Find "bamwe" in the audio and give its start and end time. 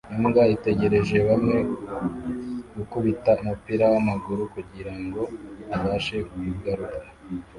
1.27-1.57